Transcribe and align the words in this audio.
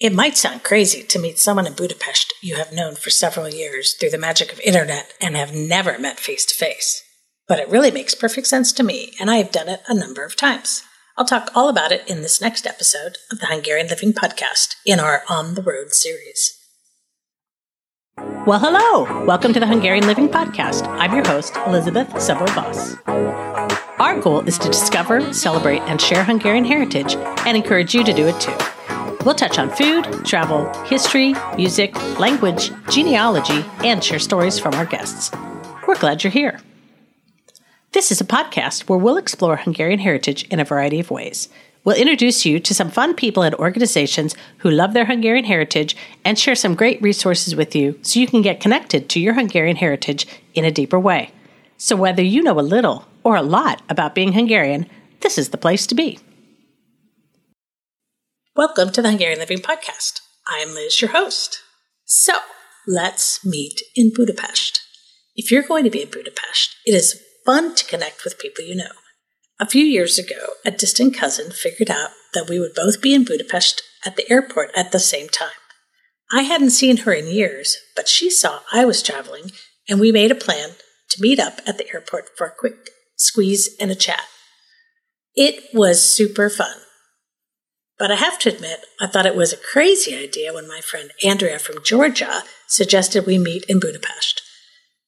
It 0.00 0.14
might 0.14 0.38
sound 0.38 0.62
crazy 0.62 1.02
to 1.02 1.18
meet 1.18 1.38
someone 1.38 1.66
in 1.66 1.74
Budapest 1.74 2.32
you 2.40 2.54
have 2.56 2.72
known 2.72 2.94
for 2.94 3.10
several 3.10 3.50
years 3.50 3.92
through 3.92 4.08
the 4.08 4.16
magic 4.16 4.50
of 4.50 4.58
internet 4.60 5.12
and 5.20 5.36
have 5.36 5.54
never 5.54 5.98
met 5.98 6.18
face 6.18 6.46
to 6.46 6.54
face. 6.54 7.04
But 7.46 7.58
it 7.58 7.68
really 7.68 7.90
makes 7.90 8.14
perfect 8.14 8.46
sense 8.46 8.72
to 8.72 8.82
me, 8.82 9.12
and 9.20 9.30
I 9.30 9.36
have 9.36 9.52
done 9.52 9.68
it 9.68 9.82
a 9.88 9.94
number 9.94 10.24
of 10.24 10.36
times. 10.36 10.84
I'll 11.18 11.26
talk 11.26 11.50
all 11.54 11.68
about 11.68 11.92
it 11.92 12.08
in 12.08 12.22
this 12.22 12.40
next 12.40 12.66
episode 12.66 13.18
of 13.30 13.40
the 13.40 13.48
Hungarian 13.48 13.88
Living 13.88 14.14
Podcast 14.14 14.76
in 14.86 15.00
our 15.00 15.22
On 15.28 15.52
the 15.52 15.60
Road 15.60 15.92
series. 15.92 16.58
Well, 18.46 18.58
hello! 18.58 19.26
Welcome 19.26 19.52
to 19.52 19.60
the 19.60 19.66
Hungarian 19.66 20.06
Living 20.06 20.30
Podcast. 20.30 20.88
I'm 20.98 21.12
your 21.12 21.28
host, 21.28 21.58
Elizabeth 21.66 22.08
Szabo 22.14 22.48
Voss. 22.54 22.96
Our 24.00 24.18
goal 24.18 24.48
is 24.48 24.56
to 24.60 24.68
discover, 24.68 25.30
celebrate, 25.34 25.82
and 25.82 26.00
share 26.00 26.24
Hungarian 26.24 26.64
heritage 26.64 27.16
and 27.44 27.54
encourage 27.54 27.94
you 27.94 28.02
to 28.02 28.14
do 28.14 28.28
it 28.28 28.40
too. 28.40 28.56
We'll 29.24 29.34
touch 29.34 29.58
on 29.58 29.68
food, 29.68 30.24
travel, 30.24 30.72
history, 30.84 31.34
music, 31.54 31.94
language, 32.18 32.70
genealogy, 32.90 33.64
and 33.84 34.02
share 34.02 34.18
stories 34.18 34.58
from 34.58 34.74
our 34.74 34.86
guests. 34.86 35.30
We're 35.86 35.98
glad 35.98 36.24
you're 36.24 36.30
here. 36.30 36.58
This 37.92 38.10
is 38.10 38.20
a 38.20 38.24
podcast 38.24 38.88
where 38.88 38.98
we'll 38.98 39.18
explore 39.18 39.56
Hungarian 39.56 39.98
heritage 39.98 40.44
in 40.44 40.58
a 40.58 40.64
variety 40.64 41.00
of 41.00 41.10
ways. 41.10 41.50
We'll 41.84 41.96
introduce 41.96 42.46
you 42.46 42.60
to 42.60 42.74
some 42.74 42.90
fun 42.90 43.14
people 43.14 43.42
and 43.42 43.54
organizations 43.56 44.34
who 44.58 44.70
love 44.70 44.94
their 44.94 45.06
Hungarian 45.06 45.44
heritage 45.44 45.96
and 46.24 46.38
share 46.38 46.54
some 46.54 46.74
great 46.74 47.02
resources 47.02 47.54
with 47.54 47.76
you 47.76 47.98
so 48.02 48.20
you 48.20 48.26
can 48.26 48.40
get 48.40 48.60
connected 48.60 49.08
to 49.10 49.20
your 49.20 49.34
Hungarian 49.34 49.76
heritage 49.76 50.26
in 50.54 50.64
a 50.64 50.70
deeper 50.70 50.98
way. 50.98 51.30
So, 51.76 51.96
whether 51.96 52.22
you 52.22 52.42
know 52.42 52.58
a 52.58 52.62
little 52.62 53.06
or 53.22 53.36
a 53.36 53.42
lot 53.42 53.82
about 53.88 54.14
being 54.14 54.32
Hungarian, 54.32 54.86
this 55.20 55.36
is 55.36 55.50
the 55.50 55.58
place 55.58 55.86
to 55.88 55.94
be. 55.94 56.18
Welcome 58.56 58.90
to 58.92 59.00
the 59.02 59.10
Hungarian 59.10 59.38
Living 59.38 59.58
Podcast. 59.58 60.18
I'm 60.48 60.74
Liz, 60.74 61.00
your 61.00 61.12
host. 61.12 61.60
So, 62.04 62.32
let's 62.84 63.46
meet 63.46 63.80
in 63.94 64.10
Budapest. 64.12 64.80
If 65.36 65.52
you're 65.52 65.62
going 65.62 65.84
to 65.84 65.90
be 65.90 66.02
in 66.02 66.10
Budapest, 66.10 66.74
it 66.84 66.92
is 66.92 67.22
fun 67.46 67.76
to 67.76 67.84
connect 67.86 68.24
with 68.24 68.40
people 68.40 68.64
you 68.64 68.74
know. 68.74 68.90
A 69.60 69.68
few 69.68 69.84
years 69.84 70.18
ago, 70.18 70.54
a 70.64 70.72
distant 70.72 71.16
cousin 71.16 71.52
figured 71.52 71.92
out 71.92 72.10
that 72.34 72.48
we 72.48 72.58
would 72.58 72.74
both 72.74 73.00
be 73.00 73.14
in 73.14 73.22
Budapest 73.22 73.82
at 74.04 74.16
the 74.16 74.28
airport 74.28 74.70
at 74.74 74.90
the 74.90 74.98
same 74.98 75.28
time. 75.28 75.50
I 76.32 76.42
hadn't 76.42 76.70
seen 76.70 76.98
her 76.98 77.12
in 77.12 77.28
years, 77.28 77.76
but 77.94 78.08
she 78.08 78.30
saw 78.30 78.62
I 78.72 78.84
was 78.84 79.00
traveling, 79.00 79.52
and 79.88 80.00
we 80.00 80.10
made 80.10 80.32
a 80.32 80.34
plan 80.34 80.70
to 81.10 81.22
meet 81.22 81.38
up 81.38 81.60
at 81.68 81.78
the 81.78 81.88
airport 81.94 82.30
for 82.36 82.48
a 82.48 82.54
quick 82.58 82.90
squeeze 83.14 83.76
and 83.78 83.92
a 83.92 83.94
chat. 83.94 84.24
It 85.36 85.72
was 85.72 86.02
super 86.02 86.50
fun. 86.50 86.74
But 88.00 88.10
I 88.10 88.14
have 88.14 88.38
to 88.40 88.48
admit, 88.48 88.86
I 88.98 89.06
thought 89.06 89.26
it 89.26 89.36
was 89.36 89.52
a 89.52 89.58
crazy 89.58 90.16
idea 90.16 90.54
when 90.54 90.66
my 90.66 90.80
friend 90.80 91.10
Andrea 91.22 91.58
from 91.58 91.84
Georgia 91.84 92.44
suggested 92.66 93.26
we 93.26 93.36
meet 93.36 93.64
in 93.68 93.78
Budapest. 93.78 94.40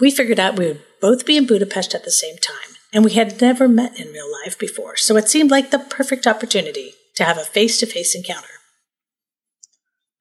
We 0.00 0.10
figured 0.10 0.40
out 0.40 0.58
we 0.58 0.68
would 0.68 0.82
both 0.98 1.26
be 1.26 1.36
in 1.36 1.46
Budapest 1.46 1.94
at 1.94 2.04
the 2.04 2.10
same 2.10 2.38
time, 2.38 2.76
and 2.90 3.04
we 3.04 3.12
had 3.12 3.42
never 3.42 3.68
met 3.68 4.00
in 4.00 4.08
real 4.08 4.32
life 4.42 4.58
before, 4.58 4.96
so 4.96 5.18
it 5.18 5.28
seemed 5.28 5.50
like 5.50 5.70
the 5.70 5.78
perfect 5.78 6.26
opportunity 6.26 6.94
to 7.16 7.24
have 7.24 7.36
a 7.36 7.44
face 7.44 7.78
to 7.80 7.86
face 7.86 8.14
encounter. 8.14 8.48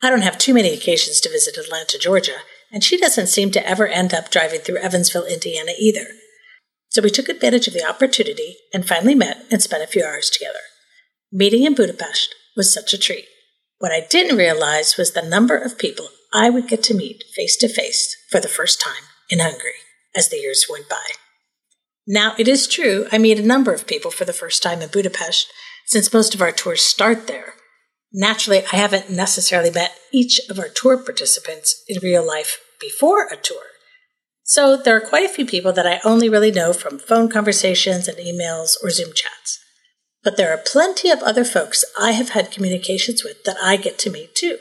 I 0.03 0.09
don't 0.09 0.23
have 0.23 0.37
too 0.37 0.53
many 0.53 0.73
occasions 0.73 1.21
to 1.21 1.29
visit 1.29 1.57
Atlanta, 1.57 1.97
Georgia, 1.97 2.39
and 2.69 2.83
she 2.83 2.97
doesn't 2.97 3.27
seem 3.27 3.49
to 3.51 3.65
ever 3.65 3.87
end 3.87 4.13
up 4.13 4.29
driving 4.29 4.59
through 4.59 4.79
Evansville, 4.79 5.25
Indiana 5.25 5.71
either. 5.79 6.07
So 6.89 7.01
we 7.01 7.11
took 7.11 7.29
advantage 7.29 7.69
of 7.69 7.73
the 7.73 7.87
opportunity 7.87 8.57
and 8.73 8.85
finally 8.85 9.15
met 9.15 9.45
and 9.49 9.61
spent 9.61 9.83
a 9.83 9.87
few 9.87 10.03
hours 10.03 10.29
together. 10.29 10.59
Meeting 11.31 11.63
in 11.63 11.73
Budapest 11.73 12.35
was 12.57 12.73
such 12.73 12.93
a 12.93 12.97
treat. 12.97 13.25
What 13.77 13.91
I 13.91 14.05
didn't 14.09 14.37
realize 14.37 14.97
was 14.97 15.11
the 15.11 15.21
number 15.21 15.55
of 15.55 15.77
people 15.77 16.09
I 16.33 16.49
would 16.49 16.67
get 16.67 16.83
to 16.83 16.93
meet 16.93 17.23
face 17.35 17.55
to 17.57 17.69
face 17.69 18.15
for 18.29 18.39
the 18.41 18.49
first 18.49 18.81
time 18.81 19.03
in 19.29 19.39
Hungary 19.39 19.79
as 20.15 20.29
the 20.29 20.37
years 20.37 20.65
went 20.69 20.89
by. 20.89 21.05
Now, 22.07 22.33
it 22.37 22.47
is 22.47 22.67
true, 22.67 23.05
I 23.11 23.17
meet 23.17 23.39
a 23.39 23.45
number 23.45 23.73
of 23.73 23.85
people 23.85 24.11
for 24.11 24.25
the 24.25 24.33
first 24.33 24.63
time 24.63 24.81
in 24.81 24.89
Budapest, 24.89 25.47
since 25.85 26.13
most 26.13 26.33
of 26.33 26.41
our 26.41 26.51
tours 26.51 26.81
start 26.81 27.27
there. 27.27 27.53
Naturally, 28.13 28.63
I 28.71 28.77
haven't 28.77 29.09
necessarily 29.09 29.71
met 29.71 29.97
each 30.11 30.39
of 30.49 30.57
our 30.57 30.69
tour 30.69 30.97
participants 30.97 31.83
in 31.87 32.01
real 32.01 32.25
life 32.25 32.59
before 32.79 33.27
a 33.27 33.35
tour. 33.35 33.63
So 34.43 34.77
there 34.77 34.95
are 34.95 35.01
quite 35.01 35.25
a 35.25 35.33
few 35.33 35.45
people 35.45 35.73
that 35.73 35.85
I 35.85 35.99
only 36.05 36.29
really 36.29 36.51
know 36.51 36.71
from 36.71 36.99
phone 36.99 37.29
conversations 37.29 38.07
and 38.07 38.17
emails 38.17 38.75
or 38.81 38.89
Zoom 38.89 39.11
chats. 39.13 39.59
But 40.27 40.35
there 40.35 40.53
are 40.53 40.57
plenty 40.57 41.09
of 41.09 41.23
other 41.23 41.45
folks 41.45 41.85
I 41.97 42.11
have 42.11 42.31
had 42.31 42.51
communications 42.51 43.23
with 43.23 43.45
that 43.45 43.55
I 43.63 43.77
get 43.77 43.97
to 43.99 44.09
meet 44.09 44.35
too. 44.35 44.57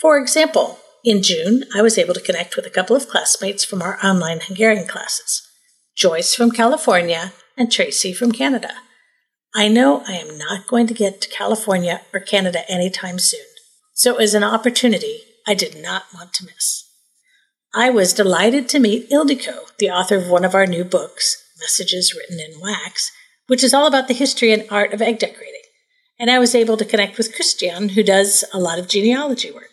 For 0.00 0.18
example, 0.18 0.80
in 1.04 1.22
June, 1.22 1.62
I 1.72 1.80
was 1.80 1.96
able 1.96 2.12
to 2.14 2.20
connect 2.20 2.56
with 2.56 2.66
a 2.66 2.70
couple 2.70 2.96
of 2.96 3.08
classmates 3.08 3.64
from 3.64 3.82
our 3.82 4.04
online 4.04 4.40
Hungarian 4.40 4.88
classes 4.88 5.48
Joyce 5.96 6.34
from 6.34 6.50
California 6.50 7.32
and 7.56 7.70
Tracy 7.70 8.12
from 8.12 8.32
Canada. 8.32 8.72
I 9.54 9.68
know 9.68 10.02
I 10.08 10.14
am 10.14 10.36
not 10.38 10.66
going 10.66 10.88
to 10.88 10.92
get 10.92 11.20
to 11.20 11.28
California 11.28 12.00
or 12.12 12.18
Canada 12.18 12.68
anytime 12.68 13.20
soon, 13.20 13.46
so 13.94 14.10
it 14.10 14.18
was 14.18 14.34
an 14.34 14.42
opportunity 14.42 15.20
I 15.46 15.54
did 15.54 15.80
not 15.80 16.06
want 16.12 16.34
to 16.34 16.46
miss. 16.46 16.82
I 17.72 17.90
was 17.90 18.12
delighted 18.12 18.68
to 18.70 18.80
meet 18.80 19.08
Ildiko, 19.08 19.68
the 19.78 19.88
author 19.88 20.16
of 20.16 20.28
one 20.28 20.44
of 20.44 20.56
our 20.56 20.66
new 20.66 20.82
books, 20.82 21.44
Messages 21.60 22.12
Written 22.12 22.40
in 22.40 22.60
Wax, 22.60 23.12
which 23.46 23.64
is 23.64 23.74
all 23.74 23.86
about 23.86 24.08
the 24.08 24.14
history 24.14 24.52
and 24.52 24.64
art 24.70 24.92
of 24.92 25.02
egg 25.02 25.18
decorating. 25.18 25.52
And 26.18 26.30
I 26.30 26.38
was 26.38 26.54
able 26.54 26.76
to 26.76 26.84
connect 26.84 27.18
with 27.18 27.34
Christian, 27.34 27.90
who 27.90 28.02
does 28.02 28.44
a 28.52 28.58
lot 28.58 28.78
of 28.78 28.88
genealogy 28.88 29.50
work. 29.50 29.70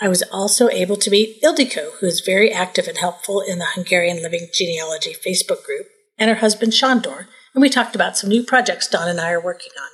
I 0.00 0.08
was 0.08 0.22
also 0.32 0.68
able 0.68 0.96
to 0.96 1.10
meet 1.10 1.42
Ildiko, 1.42 1.92
who 2.00 2.06
is 2.06 2.20
very 2.20 2.52
active 2.52 2.88
and 2.88 2.98
helpful 2.98 3.40
in 3.40 3.58
the 3.58 3.68
Hungarian 3.74 4.22
Living 4.22 4.48
Genealogy 4.52 5.14
Facebook 5.14 5.64
group, 5.64 5.86
and 6.18 6.28
her 6.28 6.36
husband 6.36 6.74
Shandor, 6.74 7.28
and 7.54 7.62
we 7.62 7.70
talked 7.70 7.94
about 7.94 8.18
some 8.18 8.28
new 8.28 8.42
projects 8.42 8.88
Don 8.88 9.08
and 9.08 9.20
I 9.20 9.30
are 9.30 9.42
working 9.42 9.72
on. 9.80 9.88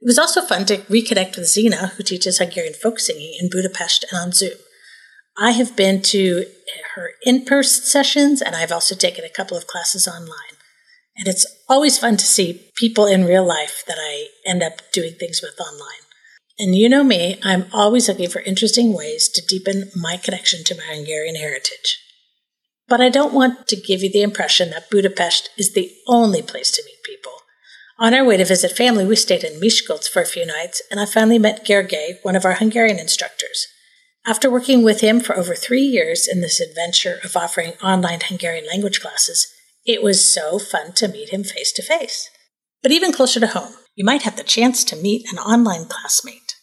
It 0.00 0.06
was 0.06 0.18
also 0.18 0.42
fun 0.42 0.64
to 0.66 0.78
reconnect 0.78 1.36
with 1.36 1.48
Zina, 1.48 1.88
who 1.88 2.02
teaches 2.02 2.38
Hungarian 2.38 2.74
folk 2.74 2.98
singing 2.98 3.36
in 3.40 3.50
Budapest 3.50 4.04
and 4.10 4.20
on 4.20 4.32
Zoom. 4.32 4.58
I 5.38 5.52
have 5.52 5.76
been 5.76 6.02
to 6.02 6.44
her 6.94 7.10
in 7.22 7.44
person 7.44 7.84
sessions, 7.84 8.42
and 8.42 8.56
I've 8.56 8.72
also 8.72 8.94
taken 8.94 9.24
a 9.24 9.30
couple 9.30 9.56
of 9.56 9.66
classes 9.66 10.08
online. 10.08 10.51
And 11.16 11.28
it's 11.28 11.46
always 11.68 11.98
fun 11.98 12.16
to 12.16 12.24
see 12.24 12.70
people 12.76 13.06
in 13.06 13.24
real 13.24 13.46
life 13.46 13.84
that 13.86 13.98
I 13.98 14.28
end 14.46 14.62
up 14.62 14.80
doing 14.92 15.14
things 15.14 15.40
with 15.42 15.60
online. 15.60 16.02
And 16.58 16.74
you 16.74 16.88
know 16.88 17.04
me, 17.04 17.38
I'm 17.42 17.66
always 17.72 18.08
looking 18.08 18.28
for 18.28 18.40
interesting 18.40 18.94
ways 18.94 19.28
to 19.30 19.46
deepen 19.46 19.90
my 19.96 20.16
connection 20.16 20.64
to 20.64 20.74
my 20.74 20.94
Hungarian 20.94 21.36
heritage. 21.36 21.98
But 22.88 23.00
I 23.00 23.08
don't 23.08 23.34
want 23.34 23.66
to 23.68 23.76
give 23.76 24.02
you 24.02 24.10
the 24.10 24.22
impression 24.22 24.70
that 24.70 24.90
Budapest 24.90 25.50
is 25.56 25.72
the 25.72 25.92
only 26.06 26.42
place 26.42 26.70
to 26.72 26.82
meet 26.84 27.02
people. 27.04 27.32
On 27.98 28.14
our 28.14 28.24
way 28.24 28.36
to 28.36 28.44
visit 28.44 28.72
family, 28.72 29.06
we 29.06 29.16
stayed 29.16 29.44
in 29.44 29.60
Miskolc 29.60 30.08
for 30.08 30.22
a 30.22 30.26
few 30.26 30.44
nights, 30.44 30.82
and 30.90 30.98
I 30.98 31.06
finally 31.06 31.38
met 31.38 31.64
Gergely, 31.64 32.18
one 32.22 32.36
of 32.36 32.44
our 32.44 32.54
Hungarian 32.54 32.98
instructors. 32.98 33.66
After 34.26 34.50
working 34.50 34.82
with 34.82 35.00
him 35.00 35.20
for 35.20 35.36
over 35.36 35.54
three 35.54 35.82
years 35.82 36.28
in 36.28 36.40
this 36.40 36.60
adventure 36.60 37.18
of 37.24 37.36
offering 37.36 37.72
online 37.82 38.20
Hungarian 38.22 38.66
language 38.66 39.00
classes, 39.00 39.52
it 39.84 40.02
was 40.02 40.32
so 40.32 40.58
fun 40.58 40.92
to 40.94 41.08
meet 41.08 41.30
him 41.30 41.44
face 41.44 41.72
to 41.72 41.82
face. 41.82 42.28
But 42.82 42.92
even 42.92 43.12
closer 43.12 43.40
to 43.40 43.48
home, 43.48 43.74
you 43.94 44.04
might 44.04 44.22
have 44.22 44.36
the 44.36 44.44
chance 44.44 44.84
to 44.84 44.96
meet 44.96 45.30
an 45.30 45.38
online 45.38 45.86
classmate. 45.86 46.54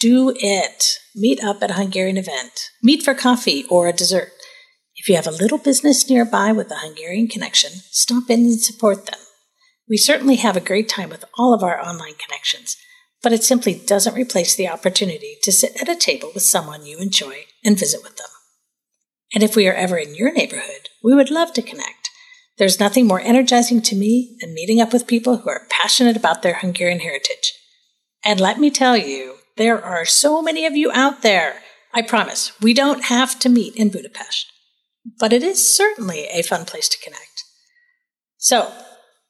Do 0.00 0.32
it. 0.36 0.98
Meet 1.14 1.42
up 1.42 1.62
at 1.62 1.70
a 1.70 1.74
Hungarian 1.74 2.16
event. 2.16 2.70
Meet 2.82 3.02
for 3.02 3.14
coffee 3.14 3.64
or 3.68 3.88
a 3.88 3.92
dessert. 3.92 4.30
If 4.94 5.08
you 5.08 5.16
have 5.16 5.26
a 5.26 5.32
little 5.32 5.58
business 5.58 6.08
nearby 6.08 6.52
with 6.52 6.70
a 6.70 6.78
Hungarian 6.78 7.28
connection, 7.28 7.70
stop 7.90 8.30
in 8.30 8.40
and 8.40 8.60
support 8.60 9.06
them. 9.06 9.20
We 9.88 9.96
certainly 9.96 10.36
have 10.36 10.56
a 10.56 10.60
great 10.60 10.88
time 10.88 11.08
with 11.08 11.24
all 11.38 11.54
of 11.54 11.62
our 11.62 11.80
online 11.80 12.14
connections, 12.14 12.76
but 13.22 13.32
it 13.32 13.42
simply 13.42 13.74
doesn't 13.74 14.14
replace 14.14 14.54
the 14.54 14.68
opportunity 14.68 15.36
to 15.42 15.52
sit 15.52 15.80
at 15.80 15.88
a 15.88 15.96
table 15.96 16.30
with 16.34 16.42
someone 16.42 16.84
you 16.84 16.98
enjoy 16.98 17.46
and 17.64 17.78
visit 17.78 18.02
with 18.02 18.16
them. 18.16 18.26
And 19.34 19.42
if 19.42 19.56
we 19.56 19.66
are 19.68 19.74
ever 19.74 19.96
in 19.96 20.14
your 20.14 20.32
neighborhood, 20.32 20.88
we 21.02 21.14
would 21.14 21.30
love 21.30 21.52
to 21.54 21.62
connect. 21.62 21.97
There's 22.58 22.80
nothing 22.80 23.06
more 23.06 23.20
energizing 23.20 23.80
to 23.82 23.96
me 23.96 24.36
than 24.40 24.52
meeting 24.52 24.80
up 24.80 24.92
with 24.92 25.06
people 25.06 25.38
who 25.38 25.48
are 25.48 25.66
passionate 25.70 26.16
about 26.16 26.42
their 26.42 26.54
Hungarian 26.54 27.00
heritage. 27.00 27.52
And 28.24 28.40
let 28.40 28.58
me 28.58 28.70
tell 28.70 28.96
you, 28.96 29.36
there 29.56 29.82
are 29.82 30.04
so 30.04 30.42
many 30.42 30.66
of 30.66 30.76
you 30.76 30.90
out 30.92 31.22
there. 31.22 31.62
I 31.94 32.02
promise, 32.02 32.52
we 32.60 32.74
don't 32.74 33.04
have 33.04 33.38
to 33.40 33.48
meet 33.48 33.76
in 33.76 33.90
Budapest. 33.90 34.46
But 35.18 35.32
it 35.32 35.42
is 35.42 35.74
certainly 35.74 36.26
a 36.26 36.42
fun 36.42 36.64
place 36.64 36.88
to 36.88 37.02
connect. 37.02 37.44
So, 38.36 38.72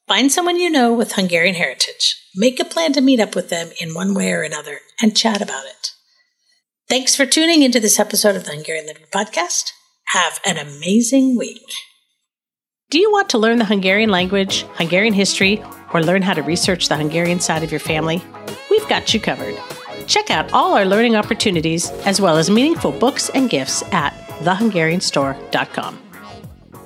find 0.07 0.31
someone 0.31 0.57
you 0.57 0.69
know 0.69 0.91
with 0.91 1.13
Hungarian 1.13 1.55
heritage. 1.55 2.15
Make 2.35 2.59
a 2.59 2.65
plan 2.65 2.93
to 2.93 3.01
meet 3.01 3.19
up 3.19 3.35
with 3.35 3.49
them 3.49 3.69
in 3.79 3.93
one 3.93 4.13
way 4.13 4.31
or 4.31 4.41
another 4.41 4.79
and 5.01 5.15
chat 5.15 5.41
about 5.41 5.65
it. 5.65 5.91
Thanks 6.89 7.15
for 7.15 7.25
tuning 7.27 7.61
into 7.61 7.79
this 7.79 7.99
episode 7.99 8.35
of 8.35 8.45
the 8.45 8.51
Hungarian 8.51 8.87
Living 8.87 9.05
Podcast. 9.13 9.71
Have 10.07 10.39
an 10.45 10.57
amazing 10.57 11.37
week. 11.37 11.61
Do 12.91 12.97
you 12.97 13.11
want 13.11 13.29
to 13.29 13.37
learn 13.37 13.59
the 13.59 13.65
Hungarian 13.65 14.09
language, 14.09 14.63
Hungarian 14.73 15.13
history, 15.13 15.63
or 15.93 16.01
learn 16.01 16.23
how 16.23 16.33
to 16.33 16.41
research 16.41 16.89
the 16.89 16.97
Hungarian 16.97 17.39
side 17.39 17.61
of 17.61 17.69
your 17.69 17.79
family? 17.79 18.19
We've 18.71 18.87
got 18.89 19.13
you 19.13 19.19
covered. 19.19 19.55
Check 20.07 20.31
out 20.31 20.51
all 20.53 20.73
our 20.73 20.87
learning 20.87 21.15
opportunities 21.15 21.91
as 22.07 22.19
well 22.19 22.35
as 22.35 22.49
meaningful 22.49 22.91
books 22.91 23.29
and 23.29 23.47
gifts 23.47 23.83
at 23.91 24.15
thehungarianstore.com. 24.39 25.99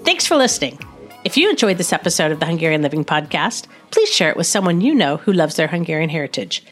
Thanks 0.03 0.27
for 0.27 0.35
listening. 0.35 0.77
If 1.23 1.37
you 1.37 1.49
enjoyed 1.49 1.77
this 1.77 1.93
episode 1.93 2.33
of 2.33 2.41
the 2.41 2.47
Hungarian 2.47 2.81
Living 2.81 3.05
Podcast, 3.05 3.67
please 3.91 4.09
share 4.09 4.29
it 4.29 4.35
with 4.35 4.47
someone 4.47 4.81
you 4.81 4.93
know 4.93 5.15
who 5.15 5.31
loves 5.31 5.55
their 5.55 5.69
Hungarian 5.69 6.09
heritage. 6.09 6.65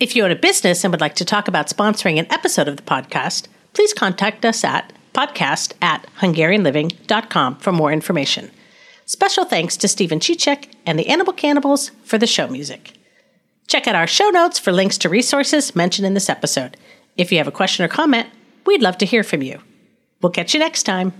If 0.00 0.16
you 0.16 0.24
own 0.24 0.30
a 0.30 0.36
business 0.36 0.84
and 0.84 0.90
would 0.90 1.02
like 1.02 1.16
to 1.16 1.26
talk 1.26 1.48
about 1.48 1.68
sponsoring 1.68 2.18
an 2.18 2.32
episode 2.32 2.68
of 2.68 2.78
the 2.78 2.82
podcast, 2.82 3.46
please 3.74 3.92
contact 3.92 4.42
us 4.42 4.64
at 4.64 4.90
podcast 5.14 5.72
at 5.80 6.06
hungarianliving.com 6.20 7.56
for 7.56 7.72
more 7.72 7.92
information. 7.92 8.50
Special 9.06 9.44
thanks 9.44 9.76
to 9.78 9.88
Stephen 9.88 10.18
Chichek 10.18 10.72
and 10.84 10.98
the 10.98 11.08
Animal 11.08 11.32
Cannibals 11.32 11.90
for 12.04 12.18
the 12.18 12.26
show 12.26 12.48
music. 12.48 12.92
Check 13.66 13.86
out 13.86 13.94
our 13.94 14.06
show 14.06 14.28
notes 14.28 14.58
for 14.58 14.72
links 14.72 14.98
to 14.98 15.08
resources 15.08 15.74
mentioned 15.74 16.06
in 16.06 16.14
this 16.14 16.28
episode. 16.28 16.76
If 17.16 17.32
you 17.32 17.38
have 17.38 17.48
a 17.48 17.52
question 17.52 17.84
or 17.84 17.88
comment, 17.88 18.28
we'd 18.66 18.82
love 18.82 18.98
to 18.98 19.06
hear 19.06 19.22
from 19.22 19.42
you. 19.42 19.60
We'll 20.20 20.32
catch 20.32 20.52
you 20.54 20.60
next 20.60 20.82
time. 20.82 21.12